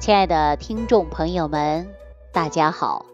[0.00, 1.86] 亲爱的听众朋友们，
[2.32, 3.04] 大家好，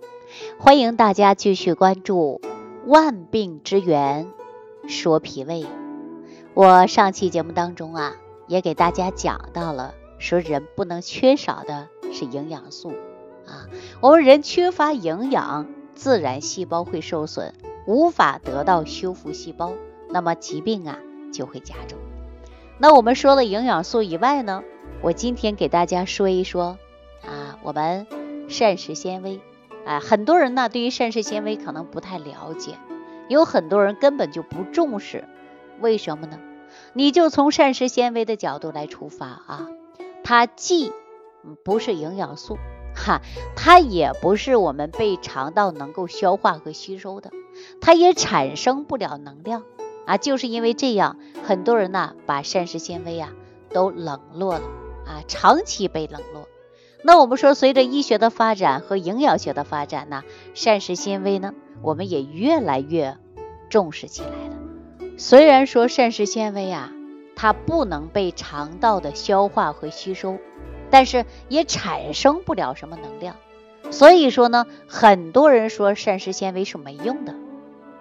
[0.56, 2.40] 欢迎大家继续关注
[2.88, 4.28] 《万病之源
[4.86, 5.62] 说脾胃》。
[6.54, 8.14] 我上期节目当中啊，
[8.46, 12.90] 也给大家讲到了，说人不能缺少的是营养素
[13.48, 13.66] 啊。
[14.00, 15.66] 我们人缺乏营养，
[15.96, 17.52] 自然细胞会受损，
[17.88, 19.72] 无法得到修复细胞，
[20.08, 21.00] 那么疾病啊
[21.32, 21.98] 就会加重。
[22.78, 24.62] 那我们说了营养素以外呢，
[25.02, 26.78] 我今天给大家说一说
[27.22, 28.06] 啊，我们
[28.48, 29.40] 膳食纤维
[29.84, 32.74] 啊，很多人呢对于膳食纤维可能不太了解，
[33.28, 35.24] 有很多人根本就不重视。
[35.80, 36.40] 为什么呢？
[36.92, 39.68] 你就从膳食纤维的角度来出发啊，
[40.24, 40.92] 它既
[41.64, 42.58] 不是营养素，
[42.96, 43.20] 哈，
[43.54, 47.30] 它也不是我们被肠道能够消化和吸收的，
[47.80, 49.62] 它也产生不了能量
[50.06, 50.16] 啊。
[50.16, 53.32] 就是因为这样，很多人呢把膳食纤维啊
[53.70, 54.62] 都冷落了
[55.06, 56.48] 啊，长期被冷落。
[57.02, 63.16] 那我们说，随着医学的发展和营养学的发展呢，膳食纤维呢，我们也越来越
[63.70, 64.56] 重视起来了。
[65.16, 66.92] 虽然说膳食纤维啊，
[67.36, 70.38] 它不能被肠道的消化和吸收，
[70.90, 73.36] 但是也产生不了什么能量。
[73.90, 77.34] 所以说呢，很多人说膳食纤维是没用的，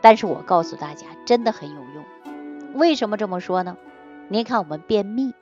[0.02, 2.04] 但是我告诉大家，真的很有用。
[2.74, 3.78] 为什么这么说呢？
[4.30, 5.34] 您看我们便秘，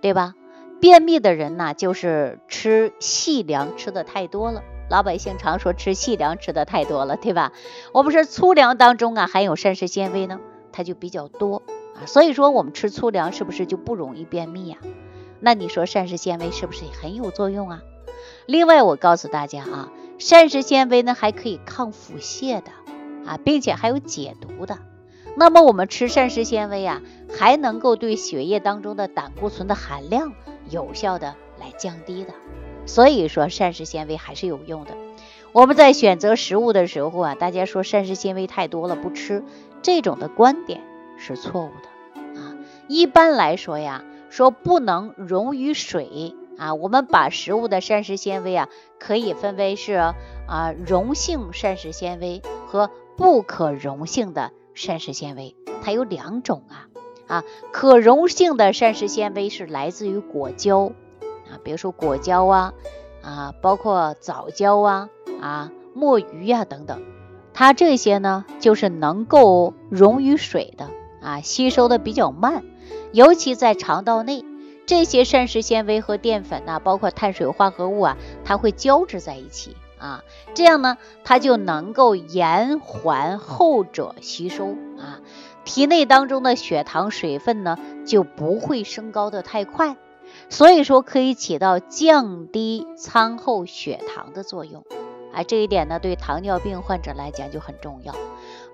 [0.00, 0.34] 对吧？
[0.82, 4.64] 便秘的人呢，就是吃细粮吃的太多了。
[4.90, 7.52] 老百姓常说吃细粮吃的太多了，对吧？
[7.94, 10.40] 我们说粗粮当中啊，含有膳食纤维呢。
[10.72, 11.62] 它就比较多
[11.94, 14.78] 啊，所以说我们吃粗粮是不是就不容易便秘呀？
[15.38, 17.82] 那你说膳食纤维是不是很有作用啊？
[18.46, 22.72] 另外我告诉大家啊，膳食纤维呢还可以抗腹泻的
[23.24, 24.78] 啊，并且还有解毒的。
[25.36, 27.00] 那么我们吃膳食纤维啊，
[27.38, 30.32] 还能够对血液当中的胆固醇的含量
[30.70, 32.32] 有效的来降低的。
[32.86, 34.92] 所以说膳食纤维还是有用的。
[35.52, 39.44] 我们在选择食物的时候啊，大家说膳食纤维太多了不吃。
[39.82, 40.80] 这种的观点
[41.18, 42.56] 是错误的啊！
[42.88, 46.74] 一般来说呀，说不能溶于水啊。
[46.74, 48.68] 我们把食物的膳食纤维啊，
[48.98, 56.88] 可以分为是啊溶性膳食纤维和不可溶性的膳食纤维，它有两种啊
[57.32, 57.44] 啊。
[57.72, 60.92] 可溶性的膳食纤维是来自于果胶
[61.50, 62.74] 啊，比如说果胶啊
[63.22, 65.08] 啊，包括藻胶啊
[65.40, 67.02] 啊、墨鱼呀等等。
[67.54, 70.88] 它这些呢，就是能够溶于水的
[71.20, 72.64] 啊，吸收的比较慢，
[73.12, 74.44] 尤其在肠道内，
[74.86, 85.20] 这些膳食纤维和淀粉呐，包括碳水化合物啊，它会交织在一起啊，这样呢，它就能够延缓后者吸收啊，
[85.64, 89.96] 体内当中的血糖、水分呢就不会升高的太快，
[90.48, 94.84] 所以说可以起到降低餐后血糖的作用。
[95.32, 98.14] 啊，这一点呢，对糖尿病患者来讲就很重要。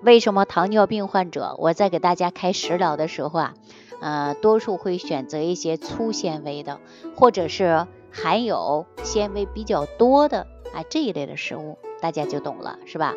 [0.01, 3.53] 为什么糖尿病患者，我在给大家开食疗的时候啊，
[4.01, 6.79] 呃，多数会选择一些粗纤维的，
[7.15, 13.15] 或者是含有纤维比较多的啊这一类的食物，大家就懂了，是吧？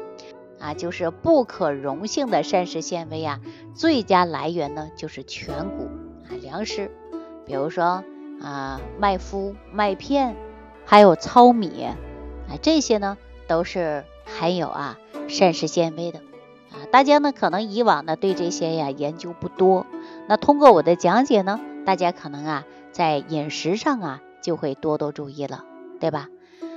[0.62, 3.40] 啊，就是不可溶性的膳食纤维啊，
[3.74, 5.90] 最佳来源呢就是全谷
[6.28, 6.90] 啊粮食，
[7.44, 8.04] 比如说
[8.40, 10.36] 啊麦麸、麦片，
[10.86, 11.96] 还有糙米啊
[12.62, 13.18] 这些呢。
[13.48, 16.20] 都是含有啊膳食纤维的
[16.70, 19.84] 啊，大家呢可能以往呢对这些呀研究不多，
[20.26, 25.64] 那通过我的讲解呢，大家可能啊在饮食上啊就会多多注意了，
[26.00, 26.28] 对吧？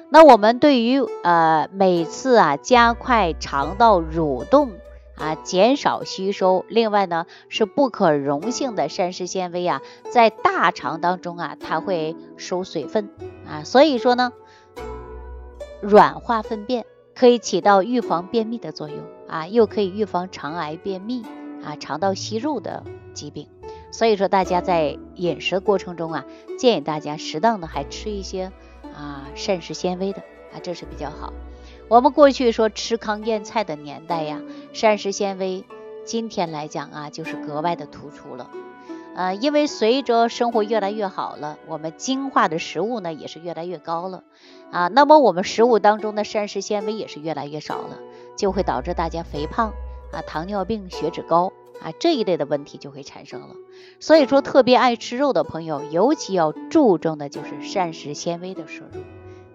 [0.09, 4.71] 那我们对于呃每次啊加快肠道蠕动
[5.15, 13.09] 啊，减少吸收，另外呢是不可溶性的膳食纤维啊，在大肠当中啊它会收水分
[13.47, 14.31] 啊，所以说呢。
[15.81, 16.83] 软化粪便
[17.13, 21.21] 可以起到预防便秘的作用啊，又可以预防肠癌、便秘
[21.63, 22.83] 啊、肠道息肉的
[23.13, 23.47] 疾病。
[23.91, 26.25] 所以说，大家在饮食过程中啊，
[26.57, 28.51] 建议大家适当的还吃一些
[28.95, 30.21] 啊膳食纤维的
[30.53, 31.33] 啊，这是比较好。
[31.87, 34.41] 我们过去说吃糠咽菜的年代呀，
[34.73, 35.65] 膳食纤维
[36.05, 38.49] 今天来讲啊，就是格外的突出了。
[39.15, 44.23] 呃，因为随着生活越来越好了，我们精化的食物呢也是越来越高了
[44.71, 47.99] 啊，那么我们食物当中的膳食纤维也是越来越少了，
[48.35, 49.73] 就会导致大家肥胖
[50.11, 53.55] 啊、糖尿病、血脂高啊这一类的问题就会产生了。
[53.99, 59.01] 所以说，特别爱吃肉的朋友，尤其要注重的就是膳食纤维的摄入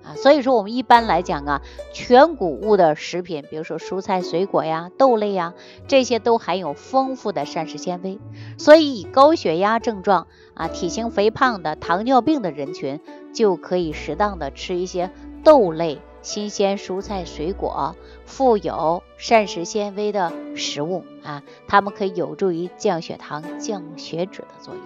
[0.03, 0.15] 啊。
[0.17, 1.63] 所以说我们一般来讲啊，
[1.93, 5.55] 全谷物的食品，比如说蔬菜、水果呀、豆类呀，
[5.89, 8.19] 这些都含有丰富的膳食纤维。
[8.59, 13.01] 所以以高血压症状啊、体型肥胖的、糖尿病的人群，
[13.33, 15.11] 就可以适当的吃一些
[15.43, 16.01] 豆类。
[16.23, 17.97] 新鲜蔬菜水果，
[18.27, 24.85] 富有膳食纤维的食物啊，它们可以有助于降血糖、降血脂的作用。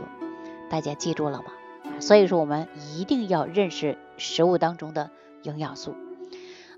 [0.71, 1.45] 大家记住了吗？
[2.01, 5.11] 所以说我们一定要认识食物当中的
[5.43, 5.95] 营养素。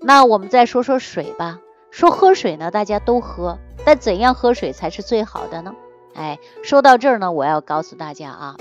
[0.01, 1.59] 那我们再说说水吧。
[1.89, 5.73] 说喝水呢，大家都喝，但怎样喝水才是最好的呢？
[6.13, 8.57] 哎，说到这儿呢，我要告诉大家啊，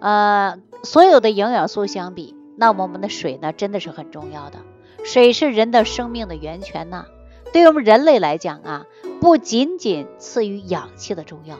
[0.00, 4.58] 呃，所有的营养素相比，那我们的水呢，真的是很重要的。
[5.04, 7.06] 水是人的生命的源泉呐，
[7.52, 8.86] 对于我们人类来讲啊，
[9.20, 11.58] 不仅仅次于氧气的重要。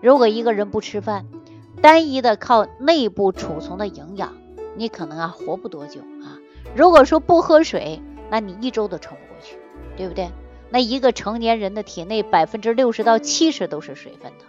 [0.00, 1.26] 如果一个人不吃饭，
[1.80, 4.36] 单一的靠内部储存的营养，
[4.76, 6.38] 你可能啊活不多久啊。
[6.76, 9.56] 如果说不喝水，那你一周都撑不过去，
[9.96, 10.30] 对不对？
[10.70, 14.44] 那一个成年人的体内百分之六十到七十都是水分的，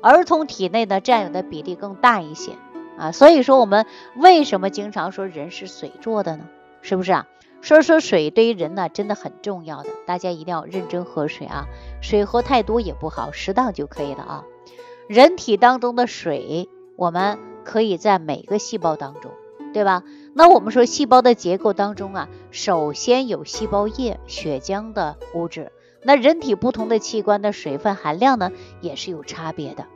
[0.00, 2.52] 儿童体内呢占有的比例更大一些
[2.98, 3.12] 啊。
[3.12, 3.86] 所以说我们
[4.16, 6.48] 为什么经常说人是水做的呢？
[6.82, 7.26] 是不是啊？
[7.60, 11.66] 说说水对于人呢，真的很重要的，大家一定要认真喝水啊。
[12.00, 14.44] 水喝太多也不好，适当就可以了啊。
[15.08, 19.32] 人体当中的水，我们可以在每个细胞当中，
[19.72, 20.04] 对吧？
[20.34, 25.72] 那我们说细胞的结构当中啊，首先有细胞液、血浆的物质。
[26.02, 29.86] 那人体不同的器官的水分含量呢，也是有差别的。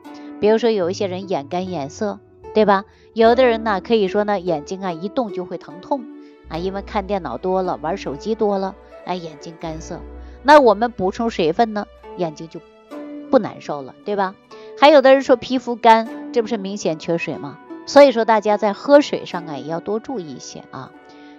[0.40, 2.18] 比如说有一些人眼干眼涩，
[2.52, 2.84] 对吧？
[3.12, 6.04] 有的人呢，可以说呢，眼睛啊一动就会疼痛。
[6.50, 8.74] 啊，因为看电脑多了，玩手机多了，
[9.06, 10.00] 哎，眼睛干涩。
[10.42, 11.86] 那我们补充水分呢，
[12.18, 12.60] 眼睛就
[13.30, 14.34] 不难受了，对吧？
[14.78, 17.58] 还有的人说皮肤干，这不是明显缺水吗？
[17.86, 20.92] 所以说大家在喝水上啊，也要多注意一些啊，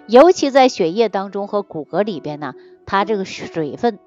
[0.06, 2.54] 尤其在血液当中和骨骼里边呢，
[2.86, 3.98] 它这个水分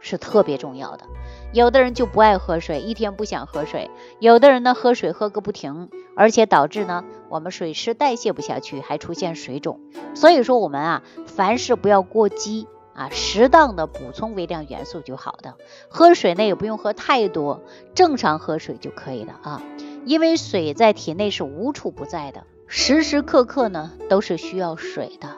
[0.00, 1.04] 是特别重要的。
[1.52, 9.80] 有的人就不爱喝水，一天不想喝水；有的人呢，喝水喝个不停，而且导致呢，我们水湿代谢不下去，还出现水肿。
[10.14, 15.54] 所以说，我们啊，凡事不要过激啊，适当的补充微量元素就好的。
[15.88, 17.62] 喝水呢，也不用喝太多，
[17.94, 19.62] 正常喝水就可以了啊。
[20.04, 25.28] 因为水在体内是无处不在的，时时刻刻呢都是需要水的。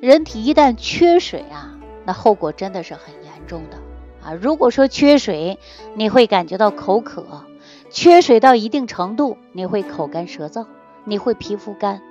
[0.00, 3.78] 人体一旦缺水啊，那后果真的是很严重的。
[4.24, 5.58] 啊，如果说缺水，
[5.94, 7.22] 你会感觉到口渴；
[7.90, 10.66] 缺水到一定程度，你会口干舌燥，
[11.04, 12.02] 你会皮肤干。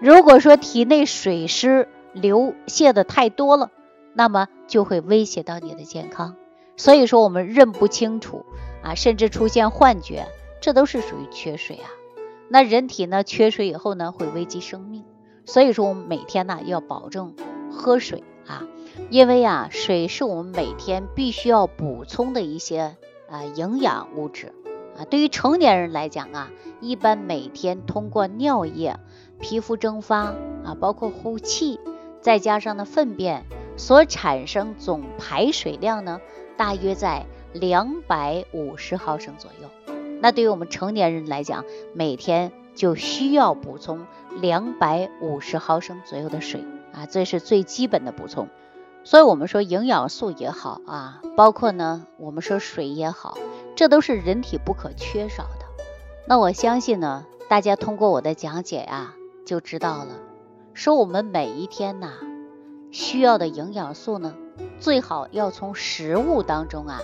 [0.00, 3.70] 如果说体内水湿流泻的太多了，
[4.14, 6.34] 那么就会威胁到你的健康。
[6.76, 8.44] 所以说，我们认不清楚
[8.82, 10.26] 啊，甚至出现幻觉，
[10.60, 11.86] 这都是属于缺水啊。
[12.48, 15.04] 那人体呢，缺水以后呢，会危及生命。
[15.44, 17.34] 所以说，我们每天呢要保证
[17.70, 18.64] 喝水啊。
[19.08, 22.96] 因为啊，水是我们每天必须要补充的一些
[23.28, 24.52] 啊营养物质
[24.96, 25.04] 啊。
[25.04, 26.50] 对于成年人来讲啊，
[26.80, 28.96] 一般每天通过尿液、
[29.40, 31.80] 皮肤蒸发啊，包括呼气，
[32.20, 33.44] 再加上呢粪便
[33.76, 36.20] 所产生总排水量呢，
[36.56, 39.68] 大约在两百五十毫升左右。
[40.20, 41.64] 那对于我们成年人来讲，
[41.94, 44.06] 每天就需要补充
[44.40, 46.62] 两百五十毫升左右的水
[46.92, 48.48] 啊，这是最基本的补充。
[49.02, 53.38] 所以，我们说营养素也好啊，包括呢，我们说水也好，
[53.74, 55.66] 这都是人体不可缺少的。
[56.26, 59.14] 那我相信呢，大家通过我的讲解呀，
[59.46, 60.08] 就知道了。
[60.74, 62.12] 说我们每一天呐，
[62.92, 64.34] 需要的营养素呢，
[64.78, 67.00] 最好要从食物当中啊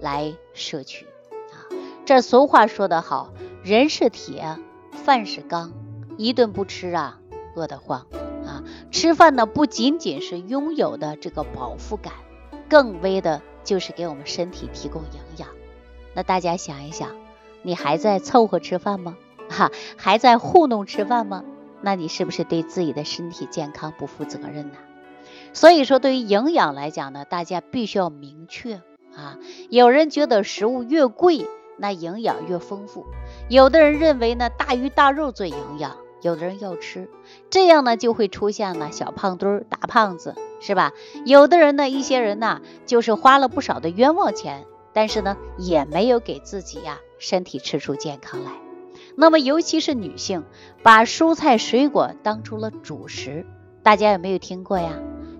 [0.00, 1.06] 来摄取
[1.52, 1.70] 啊。
[2.04, 3.32] 这俗话说得好，
[3.62, 4.58] 人是铁，
[4.92, 5.72] 饭是钢，
[6.18, 7.20] 一顿不吃啊，
[7.54, 8.06] 饿得慌。
[8.90, 12.12] 吃饭呢，不仅仅是拥有的这个饱腹感，
[12.68, 15.48] 更为的就是给我们身体提供营养。
[16.14, 17.10] 那大家想一想，
[17.62, 19.16] 你还在凑合吃饭吗？
[19.48, 21.44] 哈，还在糊弄吃饭吗？
[21.82, 24.76] 那你是不是对自己的身体健康不负责任呢？
[25.52, 28.82] 所以说，对于营养来讲呢，大家必须要明确
[29.14, 29.38] 啊。
[29.68, 33.06] 有人觉得食物越贵，那营养越丰富；
[33.48, 35.96] 有的人认为呢，大鱼大肉最营养。
[36.22, 37.08] 有的人要吃，
[37.50, 40.92] 这样呢就会出现了小胖墩儿、大胖子，是吧？
[41.24, 48.50] 有的人呢，一些人呢，就是花了不少的冤枉钱，但是呢，也没有给自己呀身体吃出健康来。
[49.16, 50.44] 那么，尤其是女性，
[50.82, 53.46] 把蔬菜水果当成了主食，
[53.82, 54.92] 大家有没有听过呀？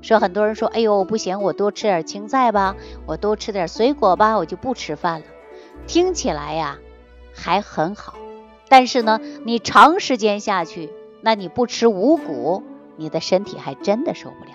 [0.02, 2.74] 说很多人说，哎呦，不行，我多吃点青菜吧，
[3.06, 5.26] 我多吃点水果吧，我就不吃饭了。
[5.86, 6.78] 听起来呀，
[7.34, 8.14] 还很好。
[8.70, 12.62] 但是呢，你长时间下去，那你不吃五谷，
[12.96, 14.52] 你的身体还真的受不了。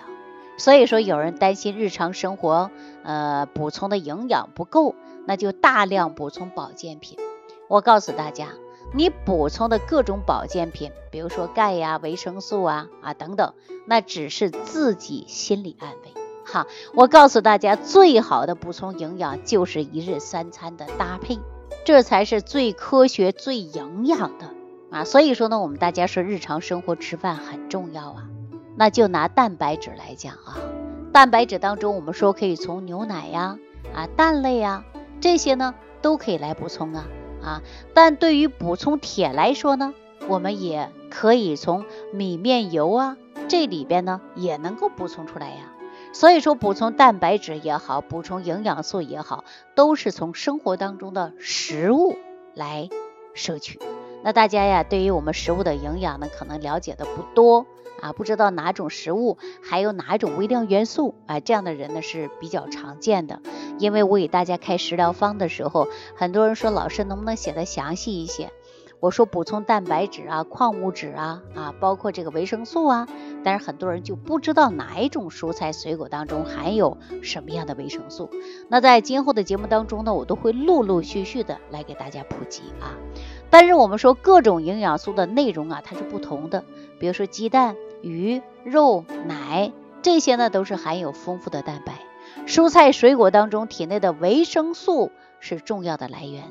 [0.58, 2.70] 所以说，有人担心日常生活
[3.04, 4.94] 呃补充的营养不够，
[5.26, 7.18] 那就大量补充保健品。
[7.68, 8.48] 我告诉大家，
[8.94, 13.52] 你补充的各种保健品，比如说钙呀、维生素啊啊等等，
[13.84, 16.14] 那只是自己心理安慰。
[16.46, 21.38] 哈，我告诉大家，最好的补充营养就是一日三餐的搭配，
[21.86, 24.50] 这才是最科学、最营养的
[24.90, 25.04] 啊。
[25.04, 28.28] 所以说呢，我们大家说日常生活吃饭很重要啊。
[28.74, 30.58] 那就拿蛋白质来讲啊，
[31.12, 33.56] 蛋白质当中我们说可以从牛奶呀、
[33.94, 34.84] 啊蛋类呀
[35.20, 37.06] 这些呢都可以来补充啊
[37.40, 37.62] 啊。
[37.94, 39.94] 但对于补充铁来说呢，
[40.26, 43.16] 我们也可以从米面油啊
[43.46, 45.72] 这里边呢也能够补充出来呀。
[46.18, 49.44] 所以说，补充蛋白质也好，补充营养素也好，
[49.74, 52.16] 都是从生活当中的食物
[52.54, 52.88] 来
[53.34, 53.78] 摄取。
[54.24, 57.66] 那大家呀，对于我们食物的营养呢，可能了解的不多
[58.00, 63.42] 啊，不知道哪种食物还有哪种微量元素啊，这样的人呢是比较常见的。
[63.78, 68.50] 因为我给大家开食疗方的时候，很多人说老师能不能写的详细一些？
[69.00, 73.06] 我说补充蛋白质啊、矿物质啊啊，包括这个维生素啊。
[73.44, 78.30] 但是很多人就不知道哪一种蔬菜水果当中含有什么样的维生素。
[78.68, 82.96] 那在今后的节目当中呢，我都会陆陆续续的来给大家普及啊。
[83.50, 86.64] 但是我们说各种营养素的内容啊，它是不同的。
[86.98, 89.72] 比如说鸡蛋、鱼、肉、奶
[90.02, 92.00] 这些呢，都是含有丰富的蛋白。
[92.46, 96.44] 蔬菜水果当中体内的维生素是重要的来源。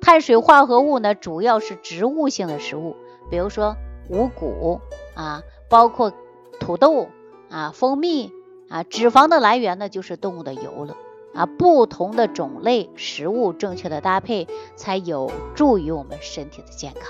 [0.00, 2.96] 碳水化合物呢，主要是植物性的食物，
[3.30, 3.76] 比如说
[4.08, 4.80] 五谷
[5.14, 6.12] 啊，包括。
[6.60, 7.08] 土豆
[7.50, 8.30] 啊，蜂蜜
[8.68, 10.96] 啊，脂肪的来源呢就是动物的油了
[11.34, 11.44] 啊。
[11.44, 14.46] 不同的种类食物正确的搭配，
[14.76, 17.02] 才有助于我们身体的健康。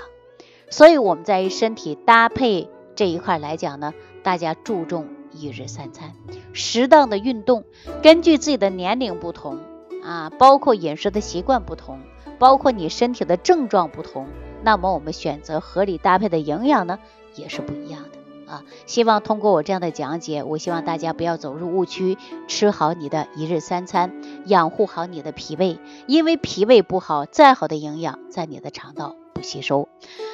[0.71, 6.15] 所以我们在身体搭配这一块来讲呢，大家注重一日三餐，
[6.51, 7.63] 适当的运动，
[8.01, 9.59] 根据自己的年龄不同
[10.05, 11.99] 啊，包括饮食的习惯不同，
[12.39, 14.27] 包括你身体的症状不同，
[14.63, 16.99] 那么我们选择合理搭配的营养呢，
[17.35, 18.09] 也是不一样的。
[18.51, 22.17] 啊，希望通过我这样的讲解，我希望大家不要走入误区，
[22.47, 24.11] 吃好你的一日三餐，
[24.45, 29.87] 养护好你的脾胃，因为脾胃不好，再好的营养在你的肠道不吸收。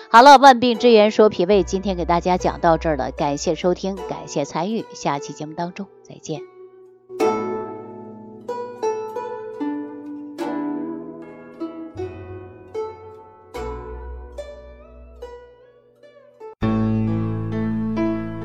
[0.10, 6.59] 好了，万病之源说脾胃，今天给大家讲到这儿了，感谢收听，感谢参与，下期节目当中再见。